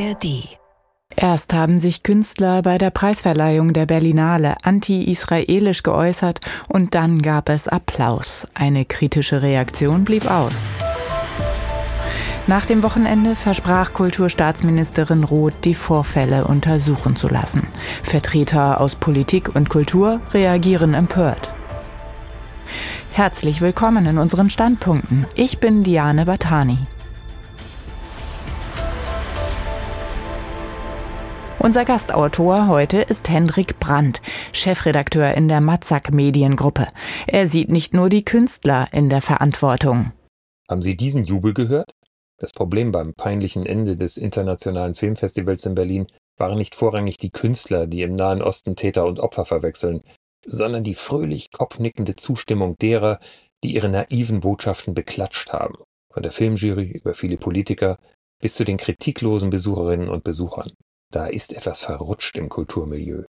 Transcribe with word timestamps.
ARD. 0.00 0.48
Erst 1.16 1.52
haben 1.52 1.78
sich 1.78 2.02
Künstler 2.02 2.62
bei 2.62 2.78
der 2.78 2.90
Preisverleihung 2.90 3.72
der 3.72 3.86
Berlinale 3.86 4.56
anti-israelisch 4.62 5.82
geäußert 5.82 6.40
und 6.68 6.94
dann 6.94 7.20
gab 7.20 7.48
es 7.48 7.68
Applaus. 7.68 8.46
Eine 8.54 8.84
kritische 8.84 9.42
Reaktion 9.42 10.04
blieb 10.04 10.30
aus. 10.30 10.62
Nach 12.46 12.64
dem 12.64 12.82
Wochenende 12.82 13.36
versprach 13.36 13.92
Kulturstaatsministerin 13.92 15.24
Roth, 15.24 15.64
die 15.64 15.74
Vorfälle 15.74 16.44
untersuchen 16.44 17.16
zu 17.16 17.28
lassen. 17.28 17.66
Vertreter 18.02 18.80
aus 18.80 18.94
Politik 18.94 19.54
und 19.54 19.68
Kultur 19.68 20.20
reagieren 20.32 20.94
empört. 20.94 21.52
Herzlich 23.12 23.60
willkommen 23.60 24.06
in 24.06 24.18
unseren 24.18 24.48
Standpunkten. 24.50 25.26
Ich 25.34 25.58
bin 25.58 25.82
Diane 25.82 26.24
Batani. 26.24 26.78
Unser 31.62 31.84
Gastautor 31.84 32.68
heute 32.68 33.02
ist 33.02 33.28
Hendrik 33.28 33.78
Brandt, 33.78 34.22
Chefredakteur 34.54 35.34
in 35.34 35.46
der 35.46 35.60
Matzak 35.60 36.10
Mediengruppe. 36.10 36.86
Er 37.26 37.48
sieht 37.48 37.68
nicht 37.68 37.92
nur 37.92 38.08
die 38.08 38.24
Künstler 38.24 38.88
in 38.92 39.10
der 39.10 39.20
Verantwortung. 39.20 40.12
Haben 40.70 40.80
Sie 40.80 40.96
diesen 40.96 41.24
Jubel 41.24 41.52
gehört? 41.52 41.90
Das 42.38 42.52
Problem 42.52 42.92
beim 42.92 43.12
peinlichen 43.12 43.66
Ende 43.66 43.98
des 43.98 44.16
Internationalen 44.16 44.94
Filmfestivals 44.94 45.66
in 45.66 45.74
Berlin 45.74 46.06
waren 46.38 46.56
nicht 46.56 46.74
vorrangig 46.74 47.18
die 47.18 47.28
Künstler, 47.28 47.86
die 47.86 48.00
im 48.00 48.12
Nahen 48.12 48.40
Osten 48.40 48.74
Täter 48.74 49.04
und 49.04 49.20
Opfer 49.20 49.44
verwechseln, 49.44 50.00
sondern 50.46 50.82
die 50.82 50.94
fröhlich 50.94 51.50
kopfnickende 51.50 52.16
Zustimmung 52.16 52.76
derer, 52.78 53.20
die 53.62 53.74
ihre 53.74 53.90
naiven 53.90 54.40
Botschaften 54.40 54.94
beklatscht 54.94 55.52
haben, 55.52 55.74
von 56.10 56.22
der 56.22 56.32
Filmjury 56.32 56.86
über 56.86 57.12
viele 57.12 57.36
Politiker 57.36 57.98
bis 58.40 58.54
zu 58.54 58.64
den 58.64 58.78
kritiklosen 58.78 59.50
Besucherinnen 59.50 60.08
und 60.08 60.24
Besuchern. 60.24 60.72
Da 61.12 61.26
ist 61.26 61.52
etwas 61.52 61.80
verrutscht 61.80 62.36
im 62.36 62.48
Kulturmilieu. 62.48 63.24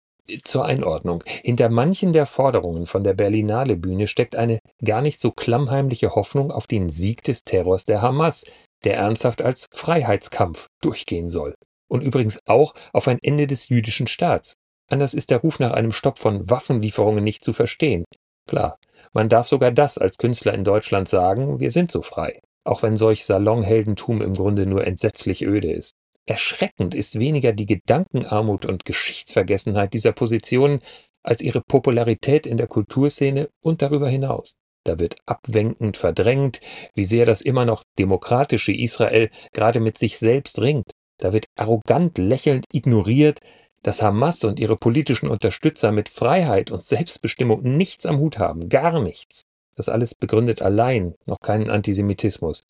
Zur 0.43 0.65
Einordnung. 0.65 1.23
Hinter 1.25 1.69
manchen 1.69 2.11
der 2.11 2.25
Forderungen 2.25 2.85
von 2.85 3.03
der 3.03 3.13
Berlinale 3.13 3.77
Bühne 3.77 4.07
steckt 4.07 4.35
eine 4.35 4.59
gar 4.83 5.01
nicht 5.01 5.21
so 5.21 5.31
klammheimliche 5.31 6.15
Hoffnung 6.15 6.51
auf 6.51 6.67
den 6.67 6.89
Sieg 6.89 7.23
des 7.23 7.43
Terrors 7.43 7.85
der 7.85 8.01
Hamas, 8.01 8.45
der 8.83 8.97
ernsthaft 8.97 9.41
als 9.41 9.67
Freiheitskampf 9.71 10.67
durchgehen 10.81 11.29
soll. 11.29 11.55
Und 11.87 12.01
übrigens 12.01 12.39
auch 12.45 12.73
auf 12.93 13.07
ein 13.07 13.19
Ende 13.21 13.47
des 13.47 13.69
jüdischen 13.69 14.07
Staats. 14.07 14.55
Anders 14.89 15.13
ist 15.13 15.29
der 15.29 15.39
Ruf 15.39 15.59
nach 15.59 15.71
einem 15.71 15.91
Stopp 15.91 16.19
von 16.19 16.49
Waffenlieferungen 16.49 17.23
nicht 17.23 17.43
zu 17.43 17.53
verstehen. 17.53 18.03
Klar, 18.47 18.79
man 19.13 19.29
darf 19.29 19.47
sogar 19.47 19.71
das 19.71 19.97
als 19.97 20.17
Künstler 20.17 20.53
in 20.53 20.63
Deutschland 20.63 21.07
sagen, 21.07 21.59
wir 21.59 21.71
sind 21.71 21.91
so 21.91 22.01
frei. 22.01 22.41
Auch 22.65 22.83
wenn 22.83 22.97
solch 22.97 23.25
Salonheldentum 23.25 24.21
im 24.21 24.33
Grunde 24.33 24.65
nur 24.65 24.85
entsetzlich 24.85 25.43
öde 25.43 25.71
ist. 25.71 25.93
Erschreckend 26.27 26.93
ist 26.93 27.17
weniger 27.17 27.53
die 27.53 27.65
Gedankenarmut 27.65 28.65
und 28.65 28.83
Geschichtsvergessenheit 28.83 29.93
dieser 29.93 30.11
Positionen 30.11 30.81
als 31.23 31.41
ihre 31.41 31.61
Popularität 31.61 32.45
in 32.45 32.57
der 32.57 32.67
Kulturszene 32.67 33.49
und 33.63 33.81
darüber 33.81 34.09
hinaus. 34.09 34.55
Da 34.83 34.99
wird 34.99 35.15
abwenkend 35.25 35.95
verdrängt, 35.95 36.59
wie 36.95 37.05
sehr 37.05 37.25
das 37.25 37.39
immer 37.39 37.63
noch 37.63 37.83
demokratische 37.97 38.73
Israel 38.73 39.29
gerade 39.53 39.79
mit 39.79 39.97
sich 39.97 40.17
selbst 40.17 40.59
ringt. 40.59 40.91
Da 41.17 41.31
wird 41.31 41.45
arrogant 41.55 42.17
lächelnd 42.17 42.65
ignoriert, 42.73 43.39
dass 43.81 44.01
Hamas 44.01 44.43
und 44.43 44.59
ihre 44.59 44.75
politischen 44.75 45.29
Unterstützer 45.29 45.93
mit 45.93 46.09
Freiheit 46.09 46.71
und 46.71 46.83
Selbstbestimmung 46.83 47.63
nichts 47.63 48.05
am 48.05 48.19
Hut 48.19 48.37
haben, 48.37 48.67
gar 48.67 49.01
nichts. 49.01 49.43
Das 49.77 49.87
alles 49.87 50.13
begründet 50.13 50.61
allein 50.61 51.15
noch 51.25 51.39
keinen 51.39 51.69
Antisemitismus. 51.69 52.63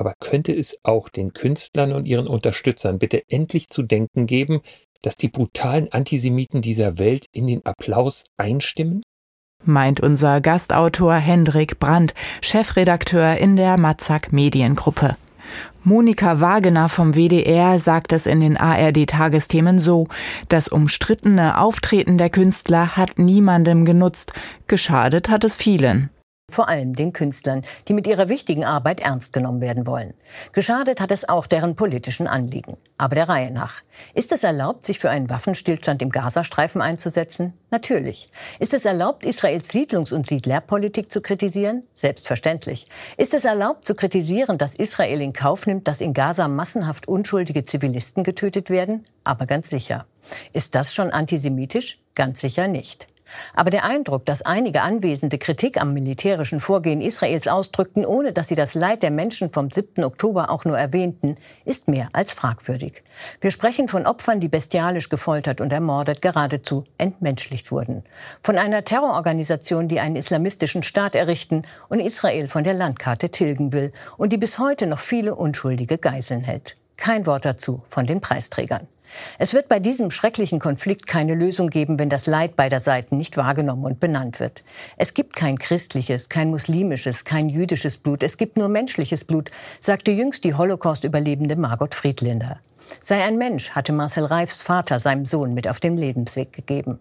Aber 0.00 0.14
könnte 0.18 0.54
es 0.54 0.78
auch 0.82 1.10
den 1.10 1.34
Künstlern 1.34 1.92
und 1.92 2.06
ihren 2.06 2.26
Unterstützern 2.26 2.98
bitte 2.98 3.22
endlich 3.28 3.68
zu 3.68 3.82
denken 3.82 4.24
geben, 4.24 4.62
dass 5.02 5.16
die 5.16 5.28
brutalen 5.28 5.92
Antisemiten 5.92 6.62
dieser 6.62 6.98
Welt 6.98 7.26
in 7.32 7.46
den 7.46 7.66
Applaus 7.66 8.24
einstimmen? 8.38 9.02
Meint 9.62 10.00
unser 10.00 10.40
Gastautor 10.40 11.16
Hendrik 11.16 11.78
Brandt, 11.78 12.14
Chefredakteur 12.40 13.36
in 13.36 13.56
der 13.56 13.76
Matzak 13.76 14.32
Mediengruppe. 14.32 15.18
Monika 15.84 16.40
Wagener 16.40 16.88
vom 16.88 17.14
WDR 17.14 17.78
sagt 17.78 18.14
es 18.14 18.24
in 18.24 18.40
den 18.40 18.56
ARD-Tagesthemen 18.56 19.78
so, 19.78 20.08
das 20.48 20.68
umstrittene 20.68 21.58
Auftreten 21.58 22.16
der 22.16 22.30
Künstler 22.30 22.96
hat 22.96 23.18
niemandem 23.18 23.84
genutzt, 23.84 24.32
geschadet 24.66 25.28
hat 25.28 25.44
es 25.44 25.56
vielen 25.56 26.08
vor 26.50 26.68
allem 26.68 26.94
den 26.94 27.12
Künstlern, 27.12 27.62
die 27.88 27.94
mit 27.94 28.06
ihrer 28.06 28.28
wichtigen 28.28 28.64
Arbeit 28.64 29.00
ernst 29.00 29.32
genommen 29.32 29.60
werden 29.60 29.86
wollen. 29.86 30.14
Geschadet 30.52 31.00
hat 31.00 31.10
es 31.10 31.28
auch 31.28 31.46
deren 31.46 31.76
politischen 31.76 32.26
Anliegen. 32.26 32.74
Aber 32.98 33.14
der 33.14 33.28
Reihe 33.28 33.50
nach. 33.50 33.82
Ist 34.14 34.32
es 34.32 34.44
erlaubt, 34.44 34.86
sich 34.86 34.98
für 34.98 35.10
einen 35.10 35.30
Waffenstillstand 35.30 36.02
im 36.02 36.10
Gazastreifen 36.10 36.82
einzusetzen? 36.82 37.54
Natürlich. 37.70 38.28
Ist 38.58 38.74
es 38.74 38.84
erlaubt, 38.84 39.24
Israels 39.24 39.70
Siedlungs- 39.70 40.12
und 40.12 40.26
Siedlerpolitik 40.26 41.10
zu 41.10 41.20
kritisieren? 41.20 41.80
Selbstverständlich. 41.92 42.86
Ist 43.16 43.34
es 43.34 43.44
erlaubt, 43.44 43.84
zu 43.84 43.94
kritisieren, 43.94 44.58
dass 44.58 44.74
Israel 44.74 45.20
in 45.20 45.32
Kauf 45.32 45.66
nimmt, 45.66 45.88
dass 45.88 46.00
in 46.00 46.14
Gaza 46.14 46.48
massenhaft 46.48 47.08
unschuldige 47.08 47.64
Zivilisten 47.64 48.24
getötet 48.24 48.70
werden? 48.70 49.04
Aber 49.24 49.46
ganz 49.46 49.70
sicher. 49.70 50.06
Ist 50.52 50.74
das 50.74 50.94
schon 50.94 51.10
antisemitisch? 51.10 51.98
Ganz 52.14 52.40
sicher 52.40 52.68
nicht. 52.68 53.06
Aber 53.54 53.70
der 53.70 53.84
Eindruck, 53.84 54.24
dass 54.26 54.42
einige 54.42 54.82
Anwesende 54.82 55.38
Kritik 55.38 55.80
am 55.80 55.92
militärischen 55.92 56.60
Vorgehen 56.60 57.00
Israels 57.00 57.48
ausdrückten, 57.48 58.04
ohne 58.04 58.32
dass 58.32 58.48
sie 58.48 58.54
das 58.54 58.74
Leid 58.74 59.02
der 59.02 59.10
Menschen 59.10 59.50
vom 59.50 59.70
7. 59.70 60.04
Oktober 60.04 60.50
auch 60.50 60.64
nur 60.64 60.78
erwähnten, 60.78 61.36
ist 61.64 61.88
mehr 61.88 62.08
als 62.12 62.34
fragwürdig. 62.34 63.02
Wir 63.40 63.50
sprechen 63.50 63.88
von 63.88 64.06
Opfern, 64.06 64.40
die 64.40 64.48
bestialisch 64.48 65.08
gefoltert 65.08 65.60
und 65.60 65.72
ermordet, 65.72 66.22
geradezu 66.22 66.84
entmenschlicht 66.98 67.70
wurden. 67.70 68.04
Von 68.42 68.58
einer 68.58 68.84
Terrororganisation, 68.84 69.88
die 69.88 70.00
einen 70.00 70.16
islamistischen 70.16 70.82
Staat 70.82 71.14
errichten 71.14 71.62
und 71.88 72.00
Israel 72.00 72.48
von 72.48 72.64
der 72.64 72.74
Landkarte 72.74 73.30
tilgen 73.30 73.72
will 73.72 73.92
und 74.16 74.32
die 74.32 74.38
bis 74.38 74.58
heute 74.58 74.86
noch 74.86 74.98
viele 75.00 75.34
unschuldige 75.34 75.98
Geiseln 75.98 76.42
hält. 76.42 76.76
Kein 77.00 77.24
Wort 77.24 77.46
dazu 77.46 77.80
von 77.86 78.06
den 78.06 78.20
Preisträgern. 78.20 78.86
Es 79.38 79.54
wird 79.54 79.68
bei 79.68 79.78
diesem 79.80 80.10
schrecklichen 80.10 80.60
Konflikt 80.60 81.06
keine 81.06 81.34
Lösung 81.34 81.70
geben, 81.70 81.98
wenn 81.98 82.10
das 82.10 82.26
Leid 82.26 82.56
beider 82.56 82.78
Seiten 82.78 83.16
nicht 83.16 83.38
wahrgenommen 83.38 83.84
und 83.84 84.00
benannt 84.00 84.38
wird. 84.38 84.62
Es 84.98 85.14
gibt 85.14 85.34
kein 85.34 85.56
christliches, 85.58 86.28
kein 86.28 86.50
muslimisches, 86.50 87.24
kein 87.24 87.48
jüdisches 87.48 87.96
Blut, 87.96 88.22
es 88.22 88.36
gibt 88.36 88.58
nur 88.58 88.68
menschliches 88.68 89.24
Blut, 89.24 89.50
sagte 89.80 90.10
jüngst 90.10 90.44
die 90.44 90.54
Holocaust-Überlebende 90.54 91.56
Margot 91.56 91.94
Friedlinder. 91.94 92.58
Sei 93.00 93.24
ein 93.24 93.38
Mensch, 93.38 93.70
hatte 93.70 93.94
Marcel 93.94 94.26
Reifs 94.26 94.60
Vater 94.60 94.98
seinem 94.98 95.24
Sohn 95.24 95.54
mit 95.54 95.68
auf 95.68 95.80
dem 95.80 95.96
Lebensweg 95.96 96.52
gegeben. 96.52 97.00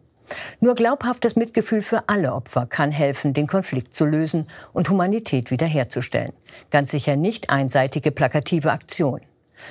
Nur 0.62 0.76
glaubhaftes 0.76 1.36
Mitgefühl 1.36 1.81
für 1.81 2.08
alle 2.08 2.34
Opfer 2.34 2.68
kann 2.68 2.92
helfen, 2.92 3.34
den 3.34 3.48
Konflikt 3.48 3.94
zu 3.94 4.06
lösen 4.06 4.48
und 4.72 4.90
Humanität 4.90 5.52
wiederherzustellen. 5.52 6.31
Ganz 6.72 6.92
sicher 6.92 7.18
nicht 7.18 7.50
einseitige 7.50 8.12
plakative 8.12 8.72
Aktion. 8.72 9.20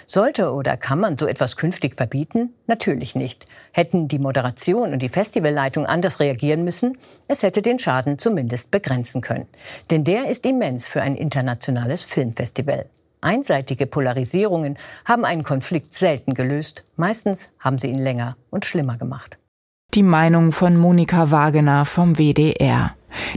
Sollte 0.06 0.53
oder 0.53 0.76
kann 0.76 1.00
man 1.00 1.19
so 1.19 1.26
etwas 1.26 1.56
künftig 1.56 1.94
verbieten? 1.94 2.54
Natürlich 2.66 3.15
nicht. 3.15 3.47
Hätten 3.72 4.09
die 4.09 4.19
Moderation 4.19 4.93
und 4.93 5.00
die 5.00 5.09
Festivalleitung 5.09 5.87
anders 5.87 6.21
reagieren 6.21 6.65
müssen, 6.65 6.97
es 7.26 7.43
hätte 7.43 7.62
den 7.62 7.78
Schaden 7.78 8.19
zumindest 8.19 8.71
begrenzen 8.71 9.21
können. 9.21 9.47
Denn 9.91 10.04
der 10.04 10.28
ist 10.28 10.47
immens 10.47 10.88
für 10.88 11.03
ein 11.03 11.15
internationales 11.15 12.03
Filmfestival. 12.04 12.87
Einseitige 13.21 13.87
Polarisierungen 13.87 14.77
haben 15.04 15.25
einen 15.25 15.43
Konflikt 15.43 15.94
selten 15.94 16.34
gelöst, 16.34 16.84
meistens 16.97 17.48
haben 17.60 17.78
sie 17.78 17.88
ihn 17.88 17.98
länger 17.98 18.37
und 18.50 18.65
schlimmer 18.65 18.97
gemacht. 18.97 19.38
Die 19.94 20.03
Meinung 20.03 20.53
von 20.53 20.77
Monika 20.77 21.31
Wagener 21.31 21.84
vom 21.84 22.16
WDR. 22.16 22.94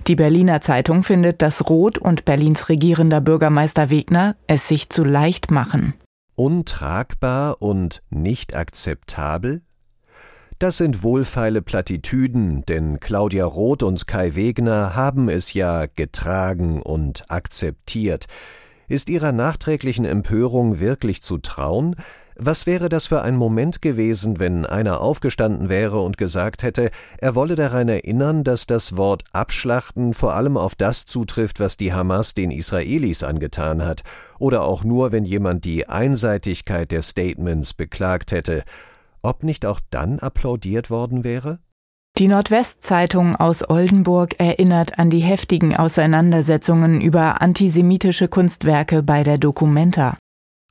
Die 0.08 0.16
Berliner 0.16 0.62
Zeitung 0.62 1.02
findet, 1.02 1.42
dass 1.42 1.70
Roth 1.70 1.98
und 1.98 2.26
Berlins 2.26 2.70
regierender 2.70 3.22
Bürgermeister 3.22 3.90
Wegner 3.90 4.36
es 4.48 4.68
sich 4.68 4.90
zu 4.90 5.04
leicht 5.04 5.50
machen 5.50 5.94
untragbar 6.42 7.62
und 7.62 8.02
nicht 8.10 8.56
akzeptabel? 8.56 9.62
Das 10.58 10.78
sind 10.78 11.04
wohlfeile 11.04 11.62
Plattitüden, 11.62 12.66
denn 12.66 13.00
Claudia 13.00 13.46
Roth 13.46 13.84
und 13.84 14.08
Kai 14.08 14.34
Wegner 14.34 14.96
haben 14.96 15.30
es 15.30 15.54
ja 15.54 15.86
getragen 15.86 16.82
und 16.82 17.30
akzeptiert. 17.30 18.26
Ist 18.88 19.10
ihrer 19.10 19.32
nachträglichen 19.32 20.06
Empörung 20.06 20.80
wirklich 20.80 21.22
zu 21.22 21.38
trauen? 21.38 21.96
Was 22.38 22.66
wäre 22.66 22.90
das 22.90 23.06
für 23.06 23.22
ein 23.22 23.36
Moment 23.36 23.82
gewesen, 23.82 24.40
wenn 24.40 24.66
einer 24.66 25.02
aufgestanden 25.02 25.70
wäre 25.70 26.02
und 26.02 26.18
gesagt 26.18 26.64
hätte, 26.64 26.90
er 27.18 27.36
wolle 27.36 27.56
daran 27.56 27.90
erinnern, 27.90 28.44
dass 28.44 28.66
das 28.66 28.96
Wort 28.98 29.24
Abschlachten 29.34 30.14
vor 30.14 30.34
allem 30.34 30.58
auf 30.58 30.76
das 30.76 31.06
zutrifft, 31.06 31.60
was 31.60 31.78
die 31.78 31.94
Hamas 31.94 32.34
den 32.34 32.52
Israelis 32.52 33.24
angetan 33.24 33.84
hat, 33.84 34.04
oder 34.40 34.64
auch 34.64 34.84
nur, 34.84 35.12
wenn 35.12 35.26
jemand 35.26 35.66
die 35.66 35.88
Einseitigkeit 35.88 36.92
der 36.92 37.02
Statements 37.02 37.74
beklagt 37.74 38.32
hätte, 38.32 38.64
ob 39.22 39.44
nicht 39.44 39.66
auch 39.66 39.80
dann 39.90 40.20
applaudiert 40.20 40.90
worden 40.90 41.24
wäre? 41.24 41.60
Die 42.18 42.28
Nordwestzeitung 42.28 43.36
aus 43.36 43.68
Oldenburg 43.70 44.40
erinnert 44.40 45.00
an 45.00 45.10
die 45.10 45.20
heftigen 45.20 45.76
Auseinandersetzungen 45.76 47.02
über 47.02 47.42
antisemitische 47.42 48.28
Kunstwerke 48.28 49.02
bei 49.02 49.24
der 49.24 49.38
Documenta. 49.38 50.18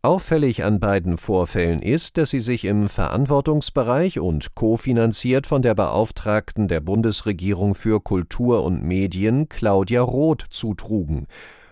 Auffällig 0.03 0.65
an 0.65 0.81
beiden 0.81 1.19
Vorfällen 1.19 1.83
ist, 1.83 2.17
dass 2.17 2.31
sie 2.31 2.39
sich 2.39 2.65
im 2.65 2.89
Verantwortungsbereich 2.89 4.19
und 4.19 4.55
kofinanziert 4.55 5.47
von 5.47 5.61
der 5.61 5.75
Beauftragten 5.75 6.69
der 6.69 6.81
Bundesregierung 6.81 7.75
für 7.75 8.01
Kultur 8.01 8.65
und 8.65 8.83
Medien 8.83 9.51
Claudia 9.51 10.01
Roth 10.01 10.47
zutrugen. 10.49 11.27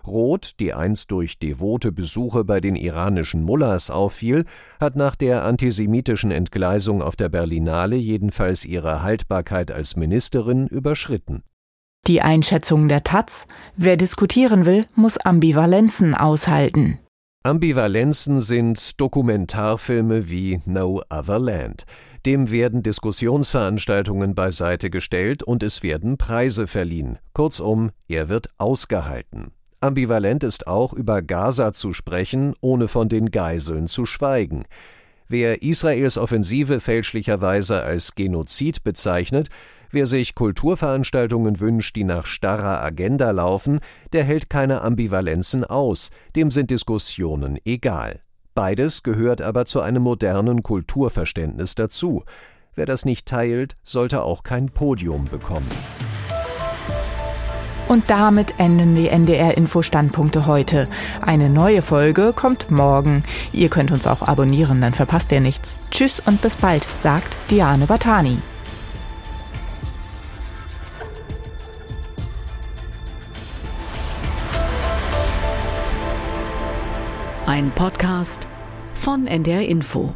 Roth, 0.06 0.60
die 0.60 0.74
einst 0.74 1.10
durch 1.10 1.38
devote 1.38 1.90
Besuche 1.90 2.44
bei 2.44 2.60
den 2.60 2.76
iranischen 2.76 3.42
Mullahs 3.44 3.88
auffiel, 3.88 4.44
hat 4.78 4.94
nach 4.94 5.16
der 5.16 5.44
antisemitischen 5.44 6.30
Entgleisung 6.30 7.00
auf 7.00 7.16
der 7.16 7.30
Berlinale 7.30 7.96
jedenfalls 7.96 8.66
ihre 8.66 9.02
Haltbarkeit 9.02 9.70
als 9.70 9.96
Ministerin 9.96 10.66
überschritten. 10.66 11.44
Die 12.06 12.20
Einschätzung 12.20 12.88
der 12.88 13.04
Taz, 13.04 13.46
wer 13.74 13.96
diskutieren 13.96 14.66
will, 14.66 14.84
muss 14.94 15.16
Ambivalenzen 15.16 16.14
aushalten. 16.14 16.98
Ambivalenzen 17.48 18.40
sind 18.40 19.00
Dokumentarfilme 19.00 20.28
wie 20.28 20.60
No 20.66 21.02
Other 21.08 21.38
Land. 21.38 21.84
Dem 22.26 22.50
werden 22.50 22.82
Diskussionsveranstaltungen 22.82 24.34
beiseite 24.34 24.90
gestellt 24.90 25.42
und 25.42 25.62
es 25.62 25.82
werden 25.82 26.18
Preise 26.18 26.66
verliehen. 26.66 27.18
Kurzum, 27.32 27.90
er 28.06 28.28
wird 28.28 28.48
ausgehalten. 28.58 29.52
Ambivalent 29.80 30.44
ist 30.44 30.66
auch 30.66 30.92
über 30.92 31.22
Gaza 31.22 31.72
zu 31.72 31.94
sprechen, 31.94 32.54
ohne 32.60 32.86
von 32.86 33.08
den 33.08 33.30
Geiseln 33.30 33.86
zu 33.86 34.04
schweigen. 34.04 34.64
Wer 35.28 35.62
Israels 35.62 36.16
Offensive 36.16 36.80
fälschlicherweise 36.80 37.82
als 37.82 38.14
Genozid 38.14 38.82
bezeichnet, 38.82 39.48
Wer 39.90 40.04
sich 40.04 40.34
Kulturveranstaltungen 40.34 41.60
wünscht, 41.60 41.96
die 41.96 42.04
nach 42.04 42.26
starrer 42.26 42.82
Agenda 42.82 43.30
laufen, 43.30 43.80
der 44.12 44.22
hält 44.22 44.50
keine 44.50 44.82
Ambivalenzen 44.82 45.64
aus, 45.64 46.10
dem 46.36 46.50
sind 46.50 46.70
Diskussionen 46.70 47.58
egal. 47.64 48.20
Beides 48.54 49.02
gehört 49.02 49.40
aber 49.40 49.64
zu 49.64 49.80
einem 49.80 50.02
modernen 50.02 50.62
Kulturverständnis 50.62 51.74
dazu. 51.74 52.24
Wer 52.74 52.84
das 52.84 53.06
nicht 53.06 53.24
teilt, 53.24 53.76
sollte 53.82 54.22
auch 54.22 54.42
kein 54.42 54.66
Podium 54.68 55.24
bekommen. 55.24 55.68
Und 57.88 58.10
damit 58.10 58.54
enden 58.58 58.94
die 58.94 59.08
NDR-Info-Standpunkte 59.08 60.46
heute. 60.46 60.88
Eine 61.22 61.48
neue 61.48 61.80
Folge 61.80 62.34
kommt 62.36 62.70
morgen. 62.70 63.24
Ihr 63.50 63.70
könnt 63.70 63.90
uns 63.90 64.06
auch 64.06 64.20
abonnieren, 64.20 64.82
dann 64.82 64.92
verpasst 64.92 65.32
ihr 65.32 65.40
nichts. 65.40 65.78
Tschüss 65.90 66.20
und 66.20 66.42
bis 66.42 66.54
bald, 66.56 66.86
sagt 67.02 67.34
Diane 67.50 67.86
Batani. 67.86 68.36
Ein 77.46 77.70
Podcast 77.70 78.46
von 78.92 79.26
NDR 79.26 79.66
Info. 79.66 80.14